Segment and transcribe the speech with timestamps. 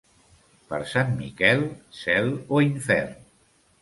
[0.69, 1.63] Per Sant Miquel,
[1.99, 3.15] cel o infern.